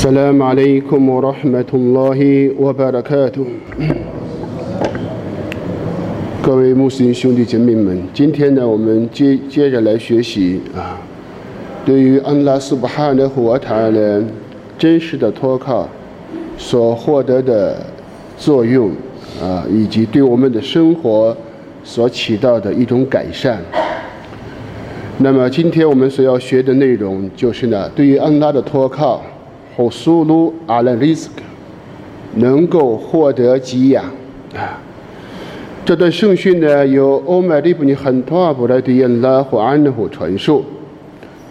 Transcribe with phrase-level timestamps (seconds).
[0.00, 3.45] السلام عليكم ورحمة الله وبركاته。
[6.41, 10.97] 各位穆斯林兄弟姐妹们，今天呢，我们接接着来学习啊，
[11.85, 14.23] 对于安拉苏巴哈的和塔的
[14.77, 15.87] 真实的托靠
[16.57, 17.77] 所获得的
[18.37, 18.89] 作用
[19.41, 21.35] 啊，以及对我们的生活
[21.83, 23.59] 所起到的一种改善。
[25.19, 29.21] 那么，今天我们所要学的内容就是呢，对于安拉的托靠。
[29.81, 31.41] 和苏鲁阿拉里斯克
[32.35, 34.05] 能够获得给养
[34.55, 34.77] 啊！
[35.83, 40.63] 这段圣训呢，由欧麦利布尼很多阿布莱迪恩拉和安德虎传述。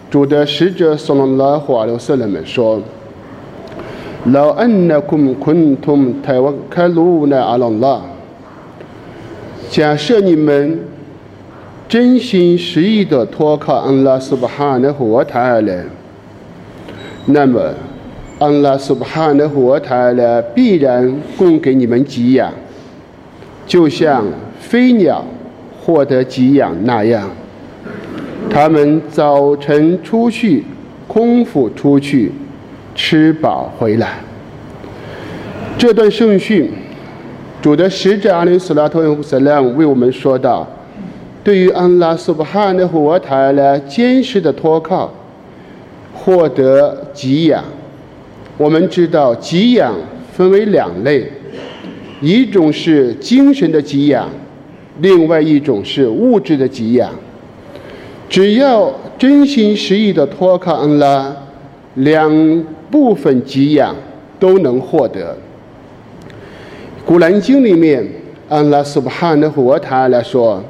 [0.09, 2.81] 主的使者索隆拉和阿留瑟人们说
[4.31, 8.01] ：“老恩那昆昆通台湾开路那阿朗拉，
[9.69, 10.79] 假设你们
[11.89, 15.89] 真心实意的托靠安拉苏巴哈那和塔尔人，
[17.25, 17.59] 那么。”
[18.41, 22.51] 安拉苏巴哈的活台呢，必然供给你们给养，
[23.67, 24.25] 就像
[24.59, 25.23] 飞鸟
[25.79, 27.29] 获得给养那样。
[28.49, 30.63] 他们早晨出去，
[31.07, 32.31] 空腹出去，
[32.95, 34.15] 吃饱回来。
[35.77, 36.71] 这段圣训，
[37.61, 40.67] 主的使者阿里斯拉托恩萨拉姆为我们说道：
[41.43, 45.13] 对于安拉苏巴哈的活台呢，坚实的托靠，
[46.15, 47.63] 获得给养。
[48.61, 49.91] 我们知道，给养
[50.31, 51.27] 分为两类，
[52.21, 54.29] 一种是精神的给养，
[54.99, 57.09] 另外一种是物质的给养。
[58.29, 61.35] 只要真心实意的托靠安拉，
[61.95, 63.95] 两部分给养
[64.39, 65.35] 都能获得。
[67.03, 68.07] 古兰经里面，
[68.47, 70.63] 安拉苏巴哈的和他来说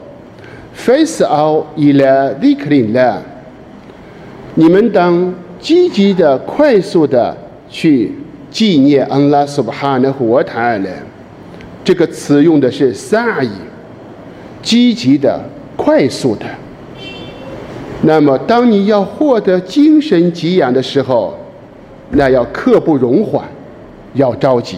[0.72, 3.18] ：“Face out ila dikrillah。”
[4.56, 7.36] 你们当积极的、快速的。
[7.72, 8.12] 去
[8.52, 10.90] 纪念安拉苏巴哈的活塔呢？
[11.86, 13.50] 这个词用的是萨伊，
[14.62, 15.42] 积极的、
[15.78, 16.46] 快速的。
[18.02, 21.38] 那么，当你要获得精神给养的时候，
[22.12, 23.48] 那要刻不容缓，
[24.16, 24.78] 要着急。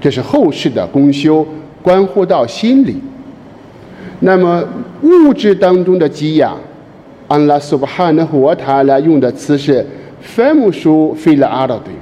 [0.00, 1.44] 这是后世的功修，
[1.82, 2.96] 关乎到心理。
[4.20, 4.62] 那么，
[5.02, 6.56] 物质当中的给养，
[7.26, 9.00] 安拉苏巴哈的活塔呢？
[9.00, 9.84] 用的词是。
[10.26, 11.94] 凡木书飞了阿拉对，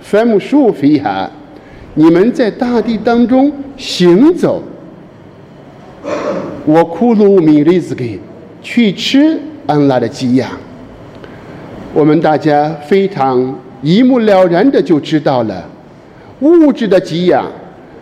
[0.00, 1.28] 凡木书飞哈，
[1.94, 4.62] 你们在大地当中行走，
[6.66, 8.20] 我库鲁米利斯给
[8.62, 10.50] 去吃安拉的给养。
[11.94, 15.64] 我们大家非常一目了然的就知道了，
[16.40, 17.50] 物质的给养，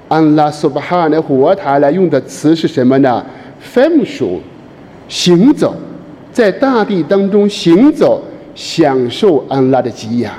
[0.08, 3.24] 安拉苏巴哈的活塔来用的词是什么呢？
[3.60, 4.40] 凡木书，
[5.08, 5.74] 行走，
[6.32, 8.22] 在大地当中行走。
[8.60, 10.30] 享受安拉的给养，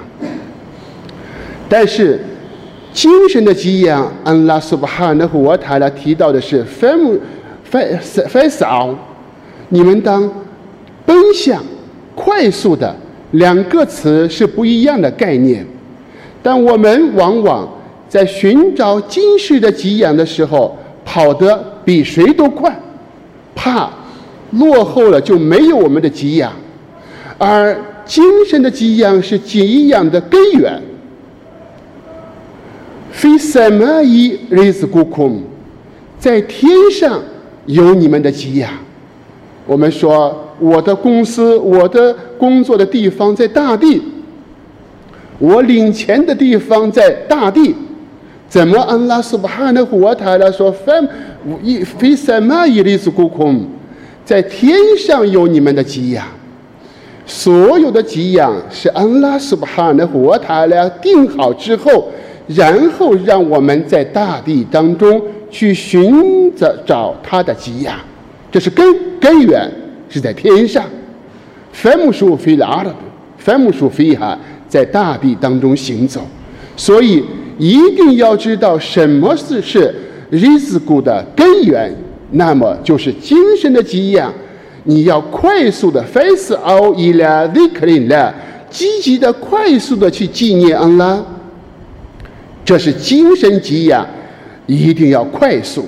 [1.67, 2.23] 但是
[2.93, 7.17] 精神的给养，安拉苏巴哈那和我塔拉提到的是 “fam
[7.71, 8.95] f f a
[9.69, 10.31] 你们当
[11.03, 11.63] 奔向
[12.13, 12.95] 快速的
[13.31, 15.65] 两个词是不一样的概念，
[16.43, 17.67] 但我们往往
[18.07, 22.71] 在寻找精神的给养的时候跑得比谁都快，
[23.55, 23.89] 怕
[24.51, 26.53] 落后了就没有我们的给养，
[27.39, 27.75] 而。
[28.11, 30.81] 精神的给养是给养的根源。
[33.09, 35.41] 非什么一日子孤空，
[36.19, 37.23] 在天上
[37.67, 38.69] 有你们的给养。
[39.66, 44.01] 我们说，我的公司、我的工作的地方在大地，
[45.39, 47.73] 我领钱的地方在大地。
[48.50, 50.91] 怎么安拉苏巴哈的活塔来说，非
[51.63, 53.66] 一非什么一日子孤空，
[54.25, 56.27] 在天上有你们的给养。
[57.34, 62.12] 所有的给养是安拉苏巴哈的活塔来定好之后，
[62.46, 67.96] 然后让我们在大地当中去寻找找他的给养，
[68.52, 68.86] 这是根
[69.18, 69.72] 根源
[70.09, 70.84] 是在天上。
[71.72, 72.94] 凡木属非拉的，
[73.38, 74.38] 凡木属非哈
[74.68, 76.19] 在大地当中行走，
[76.75, 77.24] 所以
[77.57, 79.95] 一定要知道什么是是
[80.30, 81.95] 日子谷的根源，
[82.31, 84.34] 那么就是精神的给养。
[84.83, 88.33] 你要快速的 face out 伊拉 declare 了，
[88.69, 91.24] 积极的、快速的去纪念安拉，
[92.66, 94.06] 这是精神给养，
[94.66, 95.86] 一定要快速。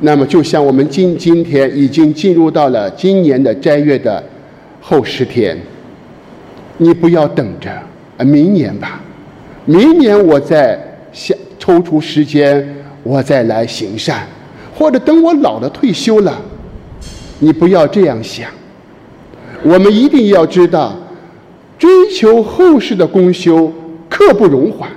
[0.00, 4.22] 那么，就像我们今今天已经进入到了今年的斋月的
[4.80, 5.56] 后十天，
[6.78, 7.70] 你不要等着，
[8.24, 9.00] 明年吧，
[9.64, 10.78] 明年我再
[11.12, 12.66] 想抽出时间，
[13.02, 14.26] 我再来行善，
[14.74, 16.40] 或者等我老了退休了。
[17.38, 18.48] 你不要这样想，
[19.62, 20.94] 我们一定要知道，
[21.78, 23.72] 追求后世的功修
[24.08, 24.88] 刻不容缓，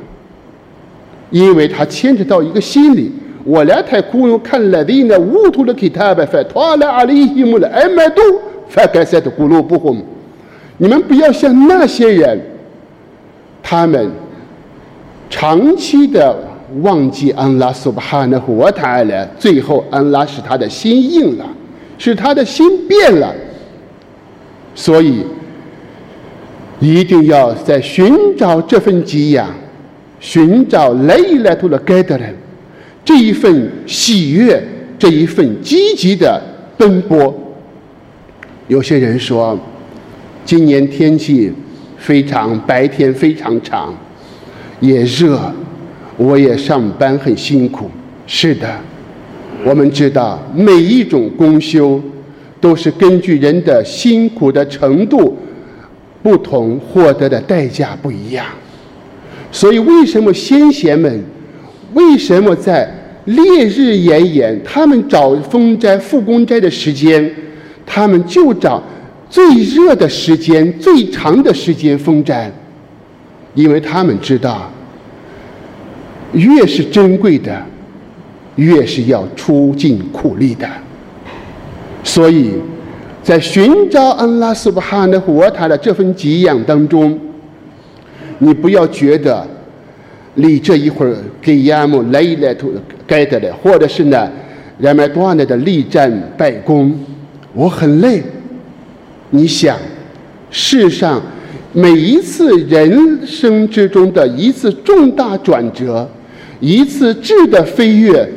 [1.32, 3.12] 因为它牵扯到一个心理。
[3.44, 8.24] 我来太苦用看了的呢，乌图的给他吧，发托了阿里伊木了，艾麦多
[8.68, 10.04] 发该塞的咕噜不红。
[10.78, 12.42] 你们不要像那些人，
[13.62, 14.10] 他们
[15.30, 16.36] 长期的
[16.82, 21.46] 忘记安拉苏巴哈纳胡塔了，最后安拉使他的心硬了，
[21.98, 23.34] 使他的心变了，
[24.74, 25.24] 所以
[26.80, 29.50] 一定要在寻找这份给养，
[30.20, 32.36] 寻找来来图的该的人。
[33.04, 34.62] 这一份喜悦，
[34.98, 36.42] 这一份积极的
[36.78, 37.34] 奔波。
[38.68, 39.58] 有些人说，
[40.44, 41.52] 今年天气
[41.98, 43.94] 非常白天非常长，
[44.80, 45.54] 也热，
[46.18, 47.90] 我也上班很辛苦。
[48.26, 48.80] 是的，
[49.66, 52.00] 我们知道每一种公休
[52.62, 55.36] 都是根据人的辛苦的程度
[56.22, 58.46] 不同，获得的代价不一样。
[59.52, 61.24] 所以，为什么先贤们？
[61.96, 62.94] 为什么在
[63.26, 67.34] 烈日炎炎，他们找封斋、复工斋的时间，
[67.88, 68.84] 他们就找
[69.30, 72.52] 最热的时间、最长的时间封斋？
[73.56, 74.70] 因为他们知道，
[76.34, 77.66] 越是珍贵的，
[78.56, 80.68] 越是要出尽苦力的。
[82.04, 82.54] 所以，
[83.24, 87.20] 在寻找安拉苏巴哈的活塔的这份给养当中，
[88.40, 89.48] 你不要觉得。
[90.38, 92.70] 你这一会儿给亚木来来图
[93.08, 94.30] 该得的，或者是呢，
[94.78, 96.94] 人们断了的力战败功，
[97.54, 98.22] 我很累。
[99.30, 99.78] 你想，
[100.52, 101.22] 世上
[101.72, 106.06] 每一次人生之中的一次重大转折，
[106.60, 108.30] 一次质的飞跃，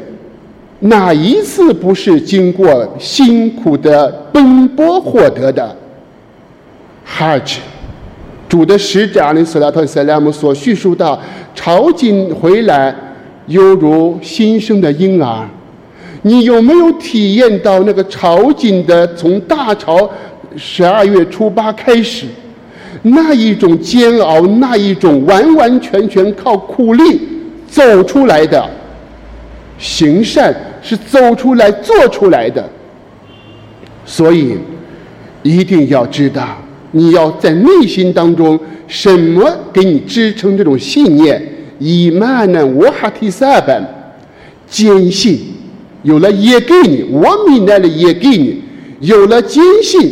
[0.80, 5.76] 哪一次不是经过辛苦的奔波获得的
[7.06, 7.56] ？Hajj，
[8.48, 11.20] 主的使者阿里斯拉特塞拉姆所叙述到。
[11.54, 12.94] 朝觐回来，
[13.46, 15.44] 犹如新生的婴儿。
[16.22, 19.04] 你有没有体验到那个朝觐的？
[19.16, 20.08] 从大朝
[20.56, 22.26] 十二月初八开始，
[23.02, 27.20] 那一种煎熬，那一种完完全全靠苦力
[27.66, 28.64] 走出来的
[29.78, 32.69] 行善，是走出来做出来的。
[34.04, 34.58] 所以，
[35.42, 36.58] 一定要知道，
[36.90, 38.58] 你要在内心当中。
[38.88, 41.42] 什么给你支撑这种信念？
[41.78, 42.64] 以曼呢？
[42.64, 43.86] 我哈提萨班，
[44.66, 45.38] 坚信
[46.02, 48.62] 有了也给你，我明白了也给你，
[49.00, 50.10] 有了坚信，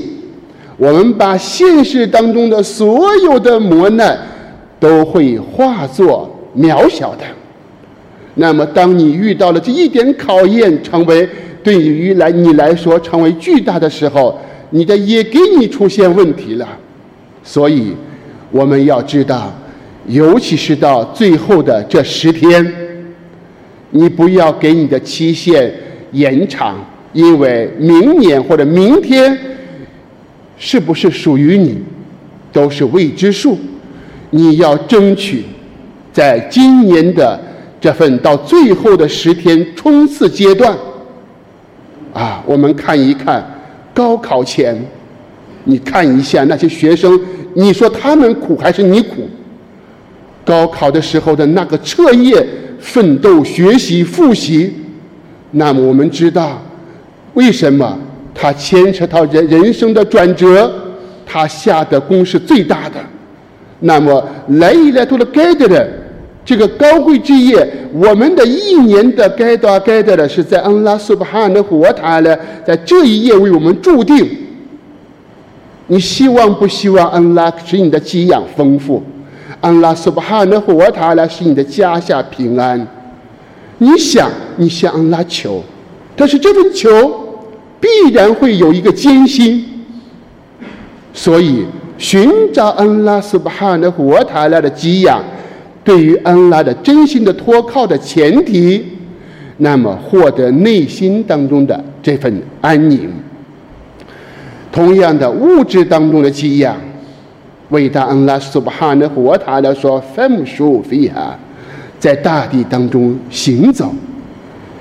[0.76, 4.18] 我们把现实当中的所有的磨难
[4.78, 7.24] 都会化作渺小的。
[8.36, 11.28] 那么，当你遇到了这一点考验，成为
[11.62, 14.40] 对于来你来说成为巨大的时候，
[14.70, 16.66] 你的也给你出现问题了，
[17.42, 17.92] 所以。
[18.52, 19.52] 我们要知道，
[20.06, 22.72] 尤其是到最后的这十天，
[23.90, 25.70] 你不要给你的期限
[26.12, 26.76] 延长，
[27.12, 29.36] 因为明年或者明天
[30.56, 31.76] 是不是属于你，
[32.52, 33.58] 都是未知数。
[34.30, 35.42] 你要争取
[36.12, 37.38] 在今年的
[37.86, 40.76] 这份到最后的十天冲刺阶段，
[42.12, 43.48] 啊，我们看一看
[43.94, 44.76] 高考前，
[45.62, 47.16] 你看一下那些学生。
[47.54, 49.30] 你说他们苦还是你苦？
[50.44, 52.44] 高考的时候的那个彻夜
[52.80, 54.74] 奋斗、学习、复习，
[55.52, 56.60] 那么我们知道，
[57.34, 57.96] 为什么
[58.34, 60.68] 他牵扯到人人生的转折，
[61.24, 62.96] 他下的功是最大的。
[63.78, 65.88] 那么来一来到了该得的
[66.46, 72.34] 这个高贵之夜，我们的一年的该到该得的是在安拉苏巴哈的活塔呢，
[72.64, 74.24] 在这一夜为我们注定。
[75.88, 79.02] 你希望不希望安拉使你的给养丰富？
[79.60, 82.86] 安拉苏巴哈的活塔来使你的家下平安？
[83.78, 85.60] 你想，你向安拉求，
[86.14, 86.88] 但是这份求
[87.80, 89.64] 必然会有一个艰辛。
[91.12, 91.64] 所以，
[91.98, 95.20] 寻找安拉苏巴哈的活塔来的给养，
[95.86, 98.84] 对于安拉的真心的托靠的前提，
[99.58, 103.08] 那么获得内心当中的这份安宁。
[104.72, 106.76] 同样的物质当中的给养，
[107.68, 111.38] 伟大安拉苏巴哈的活塔来说，分属非哈，
[112.00, 113.94] 在大地当中行走，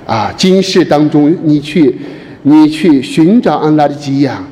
[0.04, 1.96] 啊，今世当中你去，
[2.42, 4.44] 你去寻找安拉的给养，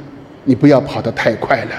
[0.44, 1.70] 你不要跑得太快了，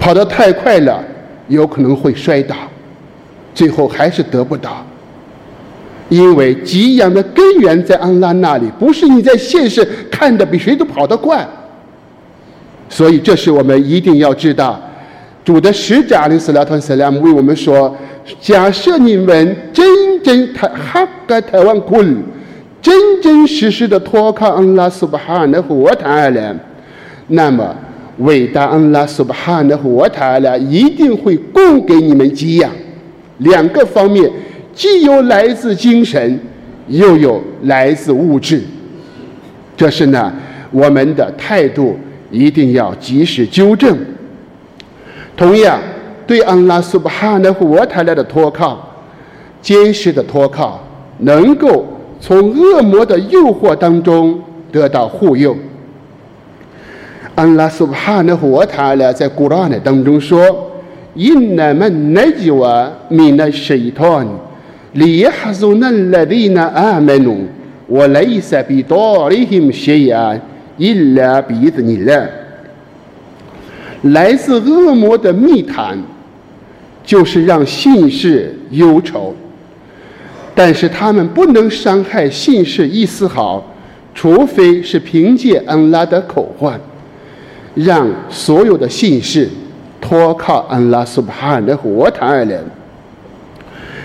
[0.00, 1.02] 跑得太快了，
[1.46, 2.56] 有可能会摔倒，
[3.54, 4.84] 最后还是得不到，
[6.08, 11.46] 因为给养的根源在安拉那里，不是你在现世看的比谁都跑得快。
[12.88, 14.80] 所以，这是我们一定要知道，
[15.44, 17.96] 主的使者阿里斯拉特斯拉姆为我们说：
[18.40, 22.22] 假设你们真真他哈格台湾滚
[22.82, 26.54] 真真实实的托靠安拉苏巴哈的活台了，
[27.28, 27.74] 那么
[28.18, 32.70] 伟大安拉苏巴哈的活台了一定会供给你们给养。
[33.42, 34.30] 两个方面，
[34.74, 36.40] 既有来自精神，
[36.88, 38.62] 又有来自物质。
[39.76, 40.32] 这是呢，
[40.70, 41.98] 我们的态度
[42.30, 43.98] 一定要及时纠正。
[45.36, 45.80] 同样，
[46.26, 48.88] 对安拉苏巴哈的活塔来的托靠，
[49.60, 50.82] 坚实的托靠，
[51.18, 51.86] 能够
[52.20, 55.56] 从恶魔的诱惑当中得到护佑。
[57.34, 60.68] 安拉苏巴哈的活塔来在古兰当中说。
[61.17, 64.37] إنما النجوى من الشيطان
[64.95, 67.41] ليحزن الذين آمنوا
[67.89, 70.41] وليس بضارهم شيئا
[70.79, 72.29] إلا بإذن الله
[74.03, 75.97] 来自恶魔的密谈，
[77.03, 79.33] 就是让信士忧愁，
[80.53, 83.65] 但是他们不能伤害信士一丝毫，
[84.13, 86.79] 除非是凭借安拉的口唤，
[87.73, 89.49] 让所有的信士。
[90.02, 92.58] 托靠安拉苏巴汗的活塔而来。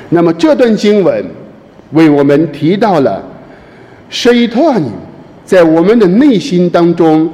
[0.09, 1.25] 那么这段经文
[1.91, 3.21] 为我们提到了
[4.09, 4.89] 水托尼
[5.43, 7.29] 在我们的内心当中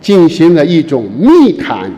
[0.00, 1.90] 进行了一种密谈，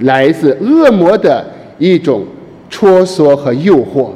[0.00, 1.44] 来自恶魔的
[1.78, 2.24] 一种
[2.68, 4.10] 戳索和诱惑，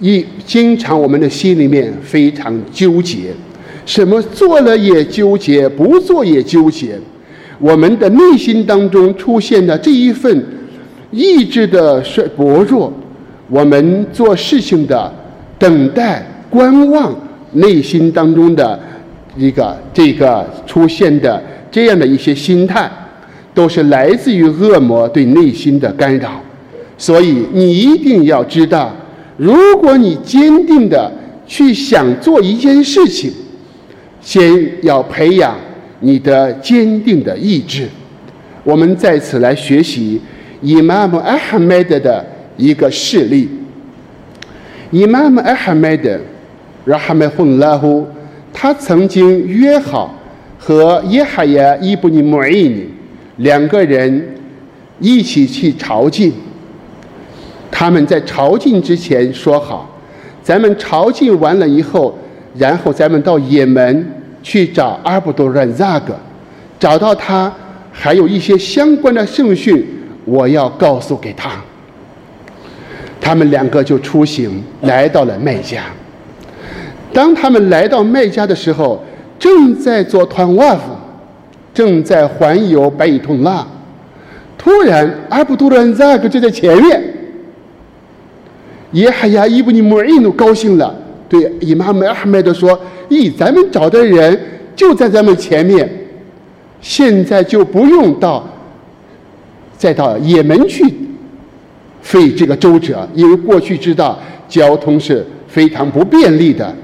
[0.00, 3.32] 一经常我们的心里面非常纠结，
[3.84, 6.98] 什么做了也纠结，不做也纠结。
[7.58, 10.44] 我们的内心当中出现的这一份
[11.10, 12.92] 意志的衰薄弱，
[13.48, 15.12] 我们做事情的
[15.58, 17.14] 等待、观望，
[17.52, 18.78] 内心当中的
[19.36, 22.90] 一个这个出现的这样的一些心态，
[23.54, 26.40] 都是来自于恶魔对内心的干扰。
[26.98, 28.94] 所以你一定要知道，
[29.36, 31.10] 如果你坚定的
[31.46, 33.32] 去想做一件事情，
[34.20, 35.54] 先要培养。
[36.00, 37.88] 你的坚定的意志，
[38.62, 40.20] 我们在此来学习
[40.60, 42.24] 伊玛目阿哈迈德的
[42.56, 43.48] 一个事例。
[44.90, 46.18] 伊玛目阿哈迈德，
[46.84, 48.06] 拉哈迈混拉呼，
[48.52, 50.14] 他曾经约好
[50.58, 52.86] 和耶哈亚伊布尼穆伊尼
[53.36, 54.34] 两个人
[55.00, 56.32] 一起去朝觐。
[57.70, 59.98] 他们在朝觐之前说好，
[60.42, 62.16] 咱们朝觐完了以后，
[62.56, 64.06] 然后咱们到也门。
[64.46, 66.14] 去找阿卜杜兰扎格，
[66.78, 67.52] 找到他，
[67.90, 69.84] 还有一些相关的圣训，
[70.24, 71.50] 我要告诉给他。
[73.20, 75.82] 他们两个就出行来到了麦加。
[77.12, 79.04] 当他们来到麦加的时候，
[79.36, 80.92] 正在做团瓦夫，
[81.74, 83.66] 正在环游白伊通拉。
[84.56, 87.02] 突然，阿卜杜兰扎格就在前面。
[88.92, 90.94] 耶海亚伊布尼穆伊努高兴了，
[91.28, 92.80] 对伊玛目阿哈迈德说。
[93.08, 94.38] 咦，咱们找的人
[94.74, 95.88] 就在咱们前面，
[96.80, 98.46] 现在就不用到
[99.76, 100.84] 再到也门去
[102.02, 106.74] 费这个周折，因为过去知道交通是非常不便利的，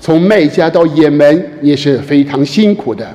[0.00, 3.06] 从麦加到也门也是非常辛苦的。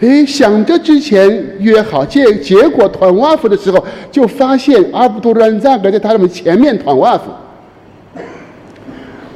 [0.00, 7.30] 哎，想着之前约好，结结果团瓦夫的时候，就发现阿卜杜兰扎格在他们前面团瓦夫，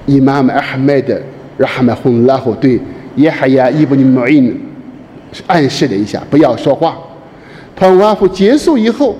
[0.06, 1.20] 伊玛目阿哈迈德。
[1.56, 2.80] 让哈曼洪拉后对
[3.16, 4.52] 耶海亚伊布尼穆伊
[5.46, 6.96] 暗示了一下，不要说话。
[7.74, 9.16] 团瓦夫结束以后，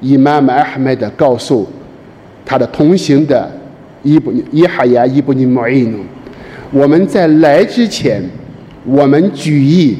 [0.00, 1.66] 伊玛目阿哈迈德告诉
[2.44, 3.50] 他的同行的
[4.02, 5.98] 伊布耶海亚伊布尼穆伊努，
[6.70, 8.22] 我们在来之前，
[8.84, 9.96] 我们举意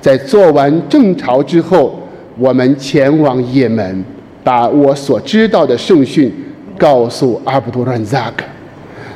[0.00, 1.98] 在做完正朝之后，
[2.38, 4.04] 我们前往也门，
[4.44, 6.32] 把我所知道的圣训
[6.76, 8.44] 告诉阿卜杜兰扎克。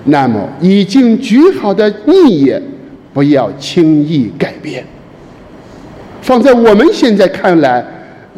[0.06, 2.62] 那么，已经举好的逆也，
[3.12, 4.84] 不要轻易改变。
[6.22, 7.84] 放在我们现在看来，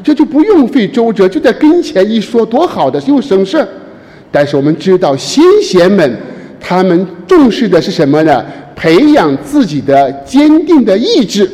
[0.03, 3.67] 这就不用费周折，就在跟前一说，多好的，又省事
[4.31, 6.17] 但是我们知道，先贤们
[6.59, 8.45] 他们重视的是什么呢？
[8.75, 11.51] 培养自己的坚定的意志。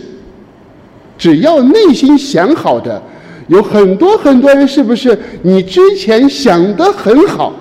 [1.19, 3.03] 只要内心想好的，
[3.49, 5.19] 有很多很多人，是不是？
[5.43, 7.53] 你之前想的很好，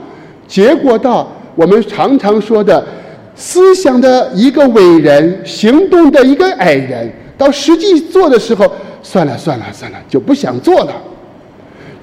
[0.48, 1.32] 结果到。
[1.56, 2.86] 我们常常说的，
[3.36, 10.94] 思想的一个伟人，行动的一个矮人，到实际做的时候，算了算了算了，就不想做了。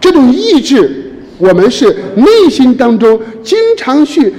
[0.01, 4.33] 这种意志，我们是内心当中经常去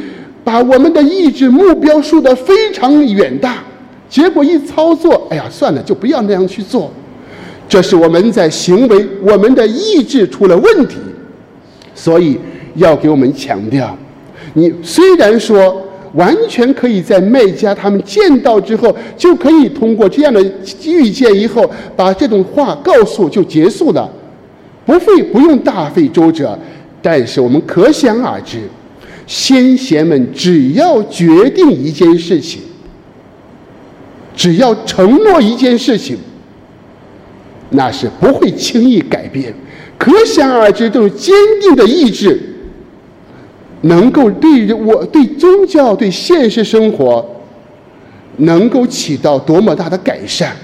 [0.44, 3.58] 把我们的意志目标树得非常远大，
[4.10, 6.92] 结果一操作，哎呀，算了，就不要那样去做。
[7.70, 10.98] 这是我们在行为，我们的意志出了问题，
[11.94, 12.38] 所以
[12.76, 13.98] 要给我们强调。
[14.54, 15.82] 你虽然说
[16.14, 20.44] 完全可以在卖家他们见到之后，就可以通过这样的
[20.84, 24.10] 遇见以后，把这种话告诉就结束了，
[24.86, 26.58] 不费不用大费周折。
[27.02, 28.60] 但是我们可想而知，
[29.26, 32.62] 先贤们只要决定一件事情，
[34.36, 36.18] 只要承诺一件事情。
[37.74, 39.54] 那是不会轻易改变，
[39.98, 42.38] 可想而知，这种坚定的意志，
[43.82, 47.26] 能够对我对宗教、对现实生活，
[48.38, 50.56] 能够起到多么大的改善。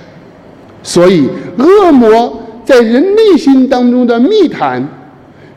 [0.84, 4.88] 所以，恶魔在人内心当中的密谈，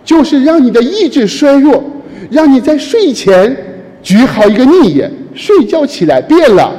[0.04, 1.82] 就是让你的意志衰弱，
[2.30, 3.56] 让你在睡前
[4.02, 6.72] 举好一个逆眼，睡觉起来变了。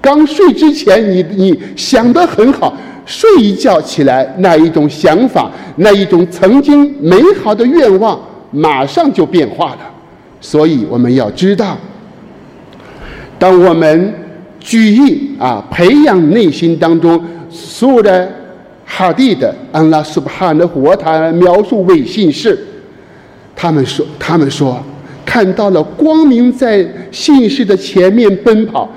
[0.00, 2.76] 刚睡之前，你你想的很好。
[3.04, 8.20] 睡一觉起来，那一种想法，那一种曾经美好的愿望，
[8.52, 9.80] 马上就变化了。
[10.40, 11.76] 所以我们要知道，
[13.38, 14.14] 当我们
[14.60, 18.30] 举意啊培养内心当中所有的
[18.86, 22.58] 哈蒂的安拉苏巴哈的活他描述伪信士，
[23.56, 24.80] 他们说，他们说
[25.26, 28.88] 看到了光明在信士的前面奔跑。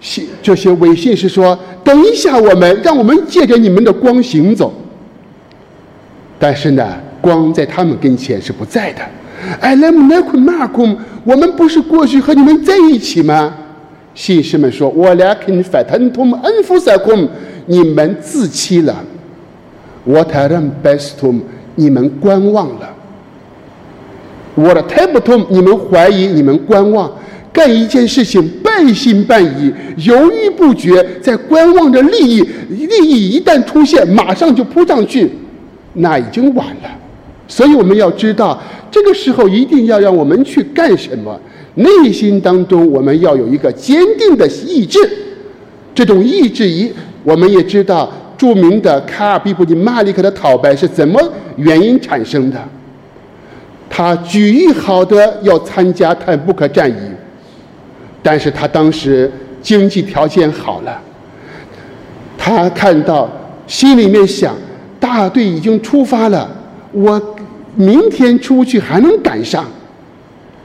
[0.00, 1.58] 信这些伪信士说。
[1.84, 4.72] 等一下，我们让我们借着你们的光行走。
[6.38, 9.00] 但是呢，光在他们跟前是不在的。
[9.58, 10.86] 哎，来姆奈库马库，
[11.24, 13.54] 我们不是过去和你们在一起吗？
[14.14, 17.10] 信士们说：“我俩肯法腾通恩福萨库，
[17.66, 19.02] 你们自欺了。
[20.04, 21.34] 我塔让贝斯图，
[21.76, 22.94] 你们观望了。
[24.54, 27.10] 我的泰不通，你们怀疑，你们观望。”
[27.54, 35.30] 干一件事情半信半疑、犹豫不决，在观望着利益，利益一旦出现，马上就扑上去，
[35.92, 36.90] 那已经晚了。
[37.46, 38.60] 所以我们要知道，
[38.90, 41.38] 这个时候一定要让我们去干什么？
[41.76, 44.98] 内心当中我们要有一个坚定的意志。
[45.94, 51.20] 这种意志一，我们也知道，著名的卡尔比布尼马利克的讨白是怎么
[51.56, 52.58] 原因产生的？
[53.88, 56.94] 他举意好的要参加坦布克战役。
[58.22, 59.30] 但是他当时
[59.60, 60.98] 经济条件好了，
[62.38, 63.28] 他看到
[63.66, 64.54] 心里面想，
[64.98, 66.50] 大队已经出发了，
[66.92, 67.20] 我
[67.74, 69.64] 明天出去还能赶上。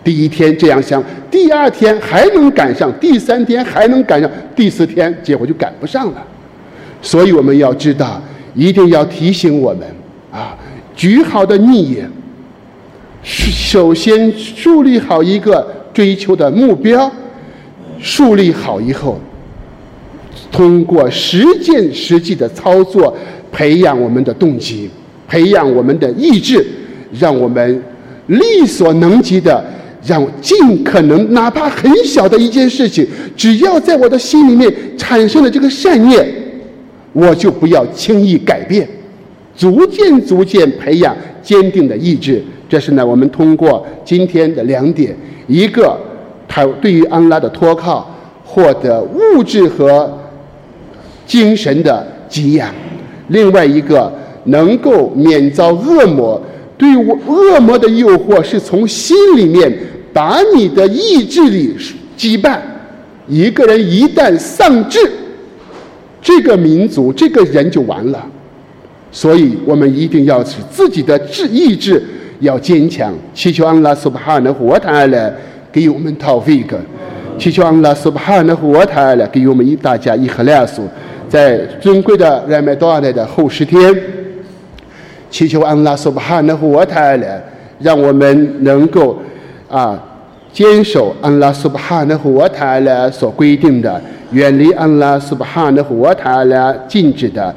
[0.03, 6.23] 第一天这样想，第二天还能赶上，第三天还能赶上，第四天结果就赶不上了。
[7.01, 8.21] 所以我们要知道，
[8.55, 9.85] 一定要提醒我们
[10.31, 10.57] 啊，
[10.95, 12.09] 举好的逆言，
[13.23, 17.11] 首先树立好一个追求的目标。
[17.99, 19.19] 树立好以后，
[20.49, 23.13] 通过实践实际的操作，
[23.51, 24.89] 培养我们的动机，
[25.27, 26.65] 培养我们的意志，
[27.11, 27.83] 让我们
[28.27, 29.63] 力所能及的，
[30.05, 36.27] 让尽可能哪怕很小的一件事情，只要在我的心里面产生了这个善念，
[37.13, 38.87] 我就不要轻易改变，
[39.55, 42.43] 逐渐逐渐培养坚定的意志。
[42.67, 45.15] 这是呢，我们通过今天的两点，
[45.47, 45.97] 一个。
[46.51, 48.09] 他对于安拉的托靠，
[48.43, 50.11] 获得物质和
[51.27, 52.73] 精神的给养；
[53.27, 54.11] 另外一个
[54.45, 56.41] 能够免遭恶魔
[56.79, 59.71] 对我恶魔的诱惑，是从心里面
[60.11, 61.75] 把你的意志力
[62.17, 62.57] 羁绊。
[63.27, 64.97] 一个人一旦丧志，
[66.19, 68.25] 这个民族这个人就完了。
[69.11, 72.01] 所以我们一定要使自己的志意志
[72.39, 75.31] 要坚强，祈求安拉苏巴哈的活他来。
[75.71, 76.79] 给我们讨回一个，
[77.37, 80.81] 祈求安拉苏巴哈的活台来给我们一大家一和两数，
[81.29, 83.79] 在尊贵的热麦多来的后十天，
[85.29, 87.41] 祈求安拉苏巴哈那和瓦塔勒，
[87.79, 89.17] 让我们能够
[89.69, 89.97] 啊
[90.51, 97.53] 坚守安拉苏巴哈那和瓦塔勒所规定的，远离安拉苏巴哈那和瓦塔勒禁止的。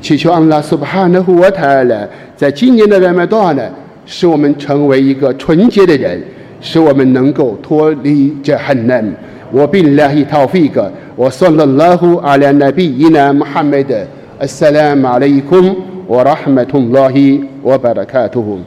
[0.00, 3.64] 祈求安拉苏巴哈那和瓦塔勒，在今年的 Ramadan 呢，
[4.04, 6.22] 使我们成为一个纯洁的人，
[6.60, 9.04] 使我们能够脱离这很难。
[9.50, 13.96] 我并拉伊塔菲格，我算了拉胡阿拉纳比伊纳穆罕默德，
[14.38, 15.74] 阿萨拉马勒伊库姆。
[16.08, 16.34] 了拉
[18.42, 18.60] 胡